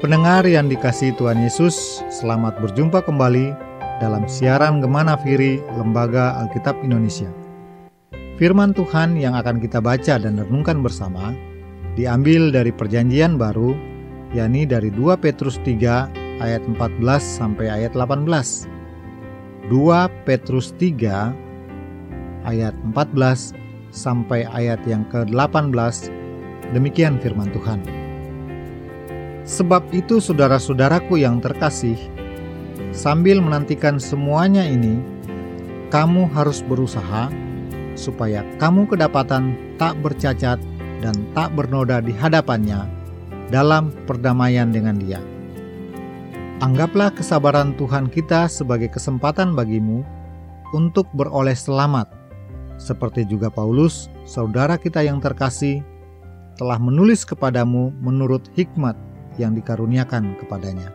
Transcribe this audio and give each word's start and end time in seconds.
Pendengar 0.00 0.48
yang 0.48 0.72
dikasih 0.72 1.12
Tuhan 1.20 1.44
Yesus, 1.44 2.00
selamat 2.08 2.56
berjumpa 2.64 3.04
kembali 3.04 3.52
dalam 4.00 4.24
siaran 4.24 4.80
Gemana 4.80 5.12
Firi 5.20 5.60
Lembaga 5.76 6.40
Alkitab 6.40 6.72
Indonesia. 6.80 7.28
Firman 8.40 8.72
Tuhan 8.72 9.20
yang 9.20 9.36
akan 9.36 9.60
kita 9.60 9.76
baca 9.76 10.16
dan 10.16 10.40
renungkan 10.40 10.80
bersama 10.80 11.36
diambil 12.00 12.48
dari 12.48 12.72
Perjanjian 12.72 13.36
Baru, 13.36 13.76
yakni 14.32 14.64
dari 14.64 14.88
2 14.88 15.20
Petrus 15.20 15.60
3 15.68 16.08
ayat 16.40 16.64
14 16.64 16.96
sampai 17.20 17.68
ayat 17.68 17.92
18. 17.92 18.24
2 19.68 20.24
Petrus 20.24 20.72
3 20.80 22.48
ayat 22.48 22.72
14 22.88 23.52
sampai 23.92 24.48
ayat 24.48 24.80
yang 24.88 25.04
ke-18 25.12 26.08
demikian 26.72 27.20
firman 27.20 27.52
Tuhan. 27.52 28.09
Sebab 29.50 29.90
itu 29.90 30.22
saudara-saudaraku 30.22 31.18
yang 31.18 31.42
terkasih, 31.42 31.98
sambil 32.94 33.42
menantikan 33.42 33.98
semuanya 33.98 34.62
ini, 34.62 35.02
kamu 35.90 36.30
harus 36.30 36.62
berusaha 36.62 37.26
supaya 37.98 38.46
kamu 38.62 38.86
kedapatan 38.86 39.58
tak 39.74 39.98
bercacat 40.06 40.62
dan 41.02 41.16
tak 41.34 41.50
bernoda 41.58 41.98
di 41.98 42.14
hadapannya 42.14 42.86
dalam 43.50 43.90
perdamaian 44.06 44.70
dengan 44.70 45.02
dia. 45.02 45.18
Anggaplah 46.62 47.10
kesabaran 47.10 47.74
Tuhan 47.74 48.06
kita 48.06 48.46
sebagai 48.46 48.86
kesempatan 48.94 49.58
bagimu 49.58 50.06
untuk 50.70 51.10
beroleh 51.10 51.58
selamat, 51.58 52.06
seperti 52.78 53.26
juga 53.26 53.50
Paulus, 53.50 54.06
saudara 54.22 54.78
kita 54.78 55.02
yang 55.02 55.18
terkasih, 55.18 55.82
telah 56.54 56.78
menulis 56.78 57.26
kepadamu 57.26 57.90
menurut 57.98 58.46
hikmat 58.54 58.94
yang 59.40 59.56
dikaruniakan 59.56 60.36
kepadanya. 60.36 60.92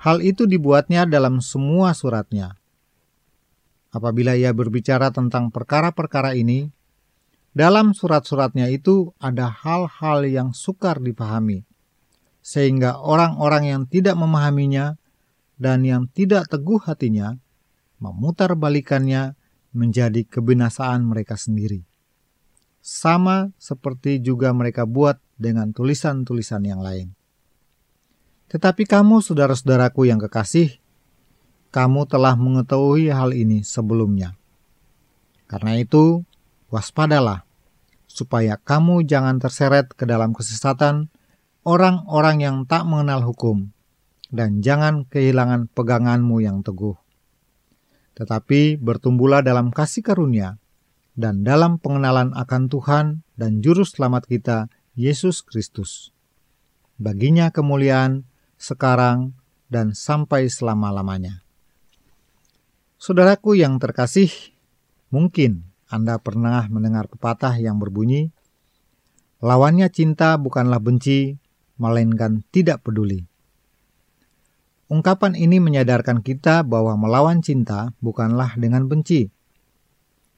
Hal 0.00 0.20
itu 0.20 0.44
dibuatnya 0.44 1.08
dalam 1.08 1.40
semua 1.40 1.96
suratnya. 1.96 2.56
Apabila 3.90 4.36
ia 4.36 4.52
berbicara 4.52 5.08
tentang 5.10 5.48
perkara-perkara 5.48 6.36
ini, 6.36 6.68
dalam 7.50 7.90
surat-suratnya 7.96 8.70
itu 8.70 9.10
ada 9.18 9.50
hal-hal 9.50 10.22
yang 10.28 10.54
sukar 10.54 11.02
dipahami, 11.02 11.66
sehingga 12.38 13.02
orang-orang 13.02 13.64
yang 13.66 13.82
tidak 13.90 14.14
memahaminya 14.14 14.94
dan 15.60 15.82
yang 15.84 16.06
tidak 16.08 16.48
teguh 16.48 16.78
hatinya 16.80 17.36
memutar 18.00 18.56
balikannya 18.56 19.36
menjadi 19.76 20.24
kebinasaan 20.24 21.04
mereka 21.04 21.36
sendiri. 21.36 21.84
Sama 22.80 23.52
seperti 23.60 24.24
juga 24.24 24.50
mereka 24.56 24.88
buat 24.88 25.20
dengan 25.40 25.72
tulisan-tulisan 25.72 26.60
yang 26.68 26.84
lain. 26.84 27.16
Tetapi 28.52 28.84
kamu, 28.84 29.24
saudara-saudaraku 29.24 30.04
yang 30.04 30.20
kekasih, 30.20 30.76
kamu 31.72 32.04
telah 32.04 32.36
mengetahui 32.36 33.08
hal 33.08 33.32
ini 33.32 33.64
sebelumnya. 33.64 34.36
Karena 35.48 35.80
itu, 35.80 36.26
waspadalah, 36.68 37.48
supaya 38.04 38.60
kamu 38.60 39.06
jangan 39.06 39.40
terseret 39.40 39.94
ke 39.94 40.04
dalam 40.04 40.36
kesesatan 40.36 41.08
orang-orang 41.62 42.42
yang 42.42 42.56
tak 42.66 42.84
mengenal 42.84 43.22
hukum, 43.22 43.70
dan 44.34 44.60
jangan 44.60 45.06
kehilangan 45.06 45.70
peganganmu 45.70 46.42
yang 46.42 46.66
teguh. 46.66 46.98
Tetapi 48.18 48.82
bertumbuhlah 48.82 49.46
dalam 49.46 49.70
kasih 49.70 50.02
karunia, 50.02 50.58
dan 51.14 51.46
dalam 51.46 51.78
pengenalan 51.78 52.34
akan 52.34 52.66
Tuhan 52.66 53.06
dan 53.38 53.62
Juru 53.62 53.86
Selamat 53.86 54.26
kita, 54.26 54.66
Yesus 54.98 55.46
Kristus. 55.46 56.10
Baginya 56.98 57.54
kemuliaan 57.54 58.26
sekarang 58.58 59.38
dan 59.70 59.94
sampai 59.94 60.50
selama-lamanya. 60.50 61.46
Saudaraku 62.98 63.54
yang 63.54 63.78
terkasih, 63.78 64.28
mungkin 65.14 65.62
Anda 65.86 66.18
pernah 66.18 66.66
mendengar 66.66 67.06
pepatah 67.06 67.54
yang 67.62 67.78
berbunyi, 67.78 68.34
"Lawannya 69.38 69.86
cinta 69.94 70.34
bukanlah 70.36 70.82
benci, 70.82 71.38
melainkan 71.78 72.42
tidak 72.50 72.82
peduli." 72.82 73.24
Ungkapan 74.90 75.38
ini 75.38 75.62
menyadarkan 75.62 76.18
kita 76.18 76.66
bahwa 76.66 76.98
melawan 76.98 77.46
cinta 77.46 77.94
bukanlah 78.02 78.58
dengan 78.58 78.90
benci, 78.90 79.30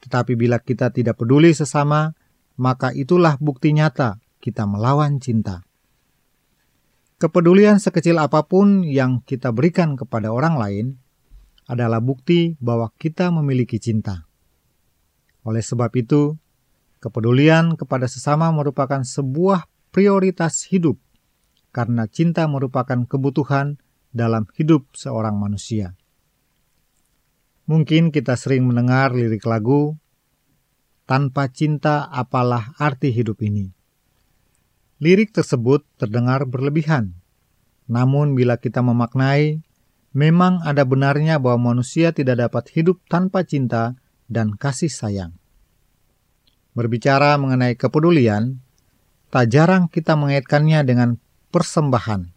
tetapi 0.04 0.36
bila 0.36 0.60
kita 0.60 0.92
tidak 0.92 1.16
peduli 1.16 1.56
sesama, 1.56 2.12
maka 2.60 2.92
itulah 2.92 3.41
bukti 3.41 3.72
nyata 3.72 4.22
kita 4.42 4.66
melawan 4.66 5.22
cinta. 5.22 5.62
Kepedulian 7.22 7.78
sekecil 7.78 8.19
apa 8.19 8.50
pun 8.50 8.82
yang 8.82 9.22
kita 9.22 9.54
berikan 9.54 9.94
kepada 9.94 10.34
orang 10.34 10.58
lain 10.58 10.86
adalah 11.70 12.03
bukti 12.03 12.58
bahwa 12.58 12.91
kita 12.98 13.30
memiliki 13.30 13.78
cinta. 13.78 14.26
Oleh 15.47 15.62
sebab 15.62 15.94
itu, 15.94 16.34
kepedulian 16.98 17.78
kepada 17.78 18.10
sesama 18.10 18.50
merupakan 18.50 19.06
sebuah 19.06 19.70
prioritas 19.94 20.66
hidup, 20.66 20.98
karena 21.70 22.10
cinta 22.10 22.50
merupakan 22.50 23.06
kebutuhan 23.06 23.78
dalam 24.10 24.50
hidup 24.59 24.91
seorang 24.91 25.38
manusia. 25.38 25.94
Mungkin 27.70 28.10
kita 28.10 28.34
sering 28.34 28.66
mendengar 28.66 29.14
lirik 29.14 29.47
lagu, 29.47 29.94
"Tanpa 31.06 31.47
cinta, 31.54 32.10
apalah 32.10 32.74
arti 32.82 33.14
hidup 33.14 33.38
ini?" 33.47 33.70
Lirik 35.02 35.34
tersebut 35.34 35.82
terdengar 35.98 36.46
berlebihan. 36.46 37.18
Namun 37.90 38.38
bila 38.38 38.54
kita 38.54 38.86
memaknai, 38.86 39.58
memang 40.14 40.62
ada 40.62 40.86
benarnya 40.86 41.42
bahwa 41.42 41.74
manusia 41.74 42.14
tidak 42.14 42.38
dapat 42.38 42.70
hidup 42.70 43.02
tanpa 43.10 43.42
cinta 43.42 43.98
dan 44.30 44.54
kasih 44.54 44.86
sayang. 44.86 45.34
Berbicara 46.78 47.34
mengenai 47.34 47.74
kepedulian, 47.74 48.62
tak 49.34 49.50
jarang 49.50 49.91
kita 49.91 50.14
mengaitkannya 50.14 50.86
dengan 50.86 51.18
persembahan. 51.50 52.30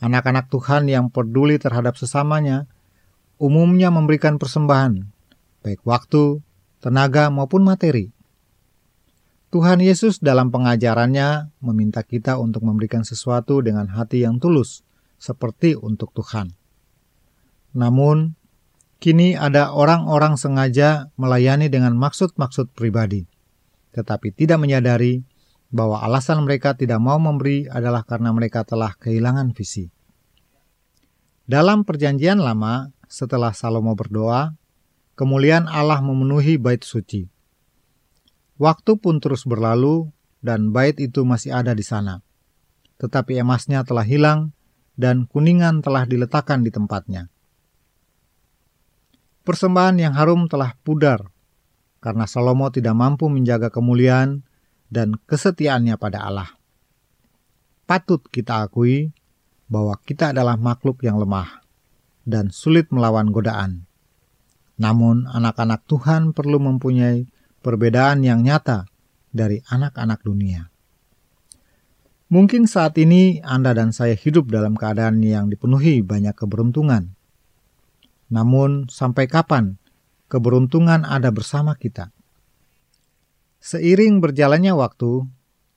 Anak-anak 0.00 0.48
Tuhan 0.48 0.88
yang 0.88 1.12
peduli 1.12 1.60
terhadap 1.60 2.00
sesamanya 2.00 2.64
umumnya 3.36 3.92
memberikan 3.92 4.40
persembahan, 4.40 5.12
baik 5.60 5.84
waktu, 5.84 6.40
tenaga, 6.80 7.28
maupun 7.28 7.68
materi. 7.68 8.16
Tuhan 9.50 9.82
Yesus 9.82 10.22
dalam 10.22 10.54
pengajarannya 10.54 11.50
meminta 11.58 12.06
kita 12.06 12.38
untuk 12.38 12.62
memberikan 12.62 13.02
sesuatu 13.02 13.58
dengan 13.58 13.90
hati 13.90 14.22
yang 14.22 14.38
tulus, 14.38 14.86
seperti 15.18 15.74
untuk 15.74 16.14
Tuhan. 16.14 16.54
Namun, 17.74 18.38
kini 19.02 19.34
ada 19.34 19.74
orang-orang 19.74 20.38
sengaja 20.38 21.10
melayani 21.18 21.66
dengan 21.66 21.98
maksud-maksud 21.98 22.78
pribadi, 22.78 23.26
tetapi 23.90 24.30
tidak 24.38 24.62
menyadari 24.62 25.26
bahwa 25.74 25.98
alasan 25.98 26.46
mereka 26.46 26.78
tidak 26.78 27.02
mau 27.02 27.18
memberi 27.18 27.66
adalah 27.66 28.06
karena 28.06 28.30
mereka 28.30 28.62
telah 28.62 28.94
kehilangan 29.02 29.50
visi. 29.50 29.90
Dalam 31.50 31.82
Perjanjian 31.82 32.38
Lama, 32.38 32.94
setelah 33.10 33.50
Salomo 33.50 33.98
berdoa, 33.98 34.54
kemuliaan 35.18 35.66
Allah 35.66 35.98
memenuhi 35.98 36.54
bait 36.54 36.86
suci 36.86 37.39
Waktu 38.60 39.00
pun 39.00 39.24
terus 39.24 39.48
berlalu, 39.48 40.12
dan 40.44 40.68
bait 40.68 41.00
itu 41.00 41.24
masih 41.24 41.56
ada 41.56 41.72
di 41.72 41.80
sana. 41.80 42.20
Tetapi 43.00 43.40
emasnya 43.40 43.80
telah 43.88 44.04
hilang, 44.04 44.52
dan 45.00 45.24
kuningan 45.24 45.80
telah 45.80 46.04
diletakkan 46.04 46.60
di 46.60 46.68
tempatnya. 46.68 47.32
Persembahan 49.48 49.96
yang 49.96 50.12
harum 50.12 50.44
telah 50.44 50.76
pudar, 50.84 51.32
karena 52.04 52.28
Salomo 52.28 52.68
tidak 52.68 52.92
mampu 52.92 53.32
menjaga 53.32 53.72
kemuliaan 53.72 54.44
dan 54.92 55.16
kesetiaannya 55.16 55.96
pada 55.96 56.28
Allah. 56.28 56.52
Patut 57.88 58.20
kita 58.28 58.68
akui 58.68 59.16
bahwa 59.72 59.96
kita 60.04 60.36
adalah 60.36 60.60
makhluk 60.60 61.00
yang 61.00 61.16
lemah 61.16 61.64
dan 62.28 62.52
sulit 62.52 62.92
melawan 62.92 63.32
godaan. 63.32 63.88
Namun, 64.76 65.24
anak-anak 65.32 65.88
Tuhan 65.88 66.36
perlu 66.36 66.60
mempunyai 66.60 67.39
perbedaan 67.60 68.24
yang 68.24 68.44
nyata 68.44 68.88
dari 69.30 69.62
anak-anak 69.68 70.20
dunia. 70.24 70.68
Mungkin 72.30 72.70
saat 72.70 72.94
ini 72.94 73.42
Anda 73.42 73.74
dan 73.74 73.90
saya 73.90 74.14
hidup 74.14 74.54
dalam 74.54 74.78
keadaan 74.78 75.18
yang 75.18 75.50
dipenuhi 75.50 75.98
banyak 76.06 76.34
keberuntungan. 76.38 77.18
Namun, 78.30 78.86
sampai 78.86 79.26
kapan 79.26 79.82
keberuntungan 80.30 81.02
ada 81.02 81.34
bersama 81.34 81.74
kita? 81.74 82.14
Seiring 83.58 84.22
berjalannya 84.22 84.70
waktu, 84.78 85.26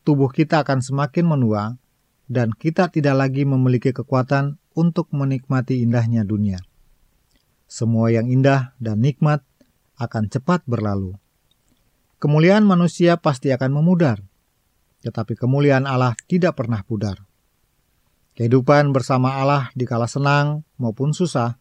tubuh 0.05 0.29
kita 0.29 0.61
akan 0.61 0.85
semakin 0.85 1.25
menua, 1.25 1.81
dan 2.29 2.53
kita 2.53 2.93
tidak 2.93 3.17
lagi 3.17 3.49
memiliki 3.49 3.89
kekuatan 3.89 4.61
untuk 4.77 5.09
menikmati 5.09 5.81
indahnya 5.81 6.21
dunia. 6.21 6.61
Semua 7.65 8.13
yang 8.13 8.29
indah 8.29 8.77
dan 8.77 9.01
nikmat 9.01 9.41
akan 9.97 10.29
cepat 10.29 10.61
berlalu. 10.69 11.17
Kemuliaan 12.23 12.63
manusia 12.63 13.19
pasti 13.19 13.51
akan 13.51 13.83
memudar, 13.83 14.23
tetapi 15.03 15.35
kemuliaan 15.35 15.83
Allah 15.83 16.15
tidak 16.23 16.55
pernah 16.55 16.79
pudar. 16.79 17.19
Kehidupan 18.39 18.95
bersama 18.95 19.43
Allah 19.43 19.67
di 19.75 19.83
kala 19.83 20.07
senang 20.07 20.63
maupun 20.79 21.11
susah 21.11 21.59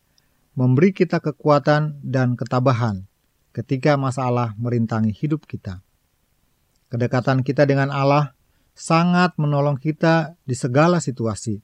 memberi 0.54 0.94
kita 0.94 1.18
kekuatan 1.18 1.98
dan 2.06 2.38
ketabahan 2.38 3.10
ketika 3.50 3.98
masalah 3.98 4.54
merintangi 4.54 5.10
hidup 5.10 5.50
kita. 5.50 5.82
Kedekatan 6.94 7.42
kita 7.42 7.66
dengan 7.66 7.90
Allah 7.90 8.38
sangat 8.70 9.34
menolong 9.42 9.82
kita 9.82 10.38
di 10.46 10.54
segala 10.54 11.02
situasi. 11.02 11.58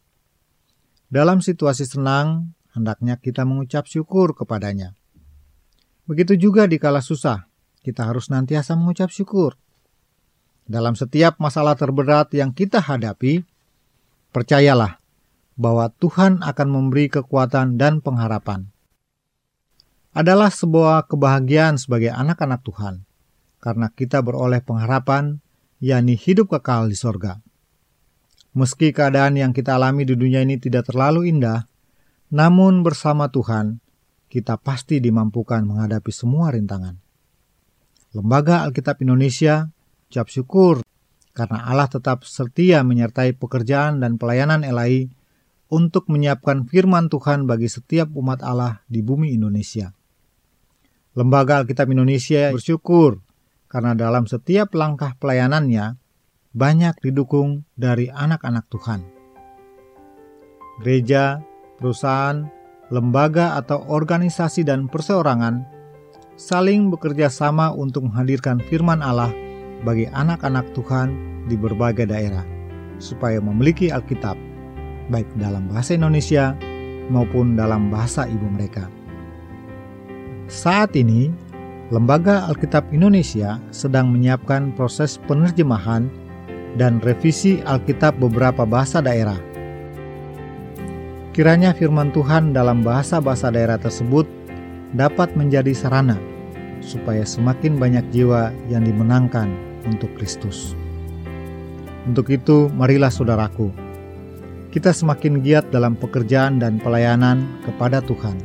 Dalam 1.06 1.38
situasi 1.38 1.86
senang, 1.86 2.50
hendaknya 2.74 3.14
kita 3.14 3.46
mengucap 3.46 3.86
syukur 3.86 4.34
kepadanya. 4.34 4.98
Begitu 6.04 6.34
juga 6.34 6.66
di 6.66 6.82
kala 6.82 6.98
susah, 7.00 7.47
kita 7.88 8.04
harus 8.04 8.28
nantiasa 8.28 8.76
mengucap 8.76 9.08
syukur. 9.08 9.56
Dalam 10.68 10.92
setiap 10.92 11.40
masalah 11.40 11.72
terberat 11.80 12.28
yang 12.36 12.52
kita 12.52 12.84
hadapi, 12.84 13.40
percayalah 14.36 15.00
bahwa 15.56 15.88
Tuhan 15.96 16.44
akan 16.44 16.68
memberi 16.68 17.08
kekuatan 17.08 17.80
dan 17.80 18.04
pengharapan. 18.04 18.68
Adalah 20.12 20.52
sebuah 20.52 21.08
kebahagiaan 21.08 21.80
sebagai 21.80 22.12
anak-anak 22.12 22.60
Tuhan, 22.68 23.08
karena 23.64 23.88
kita 23.88 24.20
beroleh 24.20 24.60
pengharapan, 24.60 25.40
yakni 25.80 26.20
hidup 26.20 26.52
kekal 26.52 26.92
di 26.92 26.96
sorga. 27.00 27.40
Meski 28.52 28.92
keadaan 28.92 29.40
yang 29.40 29.56
kita 29.56 29.80
alami 29.80 30.04
di 30.04 30.12
dunia 30.12 30.44
ini 30.44 30.60
tidak 30.60 30.92
terlalu 30.92 31.32
indah, 31.32 31.64
namun 32.28 32.84
bersama 32.84 33.32
Tuhan, 33.32 33.80
kita 34.28 34.60
pasti 34.60 35.00
dimampukan 35.00 35.64
menghadapi 35.64 36.12
semua 36.12 36.52
rintangan. 36.52 37.07
Lembaga 38.16 38.64
Alkitab 38.64 39.04
Indonesia 39.04 39.68
ucap 40.08 40.32
syukur 40.32 40.80
karena 41.36 41.68
Allah 41.68 41.92
tetap 41.92 42.24
setia 42.24 42.80
menyertai 42.80 43.36
pekerjaan 43.36 44.00
dan 44.00 44.16
pelayanan 44.16 44.64
LAI 44.64 45.12
untuk 45.68 46.08
menyiapkan 46.08 46.64
firman 46.64 47.12
Tuhan 47.12 47.44
bagi 47.44 47.68
setiap 47.68 48.08
umat 48.16 48.40
Allah 48.40 48.80
di 48.88 49.04
bumi 49.04 49.36
Indonesia. 49.36 49.92
Lembaga 51.12 51.60
Alkitab 51.60 51.92
Indonesia 51.92 52.48
bersyukur 52.48 53.20
karena 53.68 53.92
dalam 53.92 54.24
setiap 54.24 54.72
langkah 54.72 55.12
pelayanannya 55.20 56.00
banyak 56.56 56.96
didukung 57.04 57.68
dari 57.76 58.08
anak-anak 58.08 58.64
Tuhan. 58.72 59.00
Gereja, 60.80 61.44
perusahaan, 61.76 62.48
lembaga 62.88 63.60
atau 63.60 63.84
organisasi 63.84 64.64
dan 64.64 64.88
perseorangan 64.88 65.77
saling 66.38 66.86
bekerja 66.94 67.26
sama 67.26 67.74
untuk 67.74 68.06
menghadirkan 68.06 68.62
firman 68.70 69.02
Allah 69.02 69.34
bagi 69.82 70.06
anak-anak 70.14 70.70
Tuhan 70.72 71.18
di 71.50 71.58
berbagai 71.58 72.06
daerah, 72.06 72.46
supaya 73.02 73.42
memiliki 73.42 73.90
Alkitab, 73.90 74.38
baik 75.10 75.26
dalam 75.34 75.66
bahasa 75.66 75.98
Indonesia 75.98 76.54
maupun 77.10 77.58
dalam 77.58 77.90
bahasa 77.90 78.30
ibu 78.30 78.46
mereka. 78.46 78.86
Saat 80.46 80.94
ini, 80.94 81.34
Lembaga 81.88 82.44
Alkitab 82.52 82.92
Indonesia 82.92 83.56
sedang 83.72 84.12
menyiapkan 84.12 84.76
proses 84.76 85.16
penerjemahan 85.24 86.04
dan 86.76 87.00
revisi 87.00 87.64
Alkitab 87.64 88.20
beberapa 88.20 88.68
bahasa 88.68 89.00
daerah. 89.00 89.40
Kiranya 91.32 91.72
firman 91.72 92.12
Tuhan 92.12 92.52
dalam 92.52 92.84
bahasa-bahasa 92.84 93.48
daerah 93.48 93.80
tersebut 93.80 94.28
dapat 94.96 95.32
menjadi 95.36 95.74
sarana 95.76 96.16
supaya 96.80 97.26
semakin 97.26 97.76
banyak 97.76 98.04
jiwa 98.14 98.54
yang 98.72 98.86
dimenangkan 98.86 99.50
untuk 99.84 100.08
Kristus. 100.16 100.72
Untuk 102.08 102.32
itu, 102.32 102.72
marilah 102.72 103.12
saudaraku, 103.12 103.68
kita 104.72 104.92
semakin 104.92 105.44
giat 105.44 105.68
dalam 105.68 105.92
pekerjaan 105.96 106.56
dan 106.56 106.80
pelayanan 106.80 107.44
kepada 107.68 108.00
Tuhan, 108.00 108.36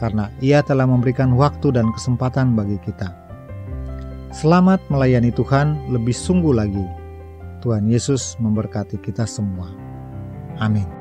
karena 0.00 0.32
Ia 0.40 0.64
telah 0.64 0.88
memberikan 0.88 1.36
waktu 1.36 1.76
dan 1.76 1.92
kesempatan 1.92 2.56
bagi 2.56 2.80
kita. 2.80 3.12
Selamat 4.30 4.78
melayani 4.88 5.34
Tuhan 5.34 5.90
lebih 5.90 6.14
sungguh 6.14 6.54
lagi. 6.54 6.86
Tuhan 7.60 7.90
Yesus 7.90 8.38
memberkati 8.40 8.96
kita 9.02 9.28
semua. 9.28 9.68
Amin. 10.56 10.99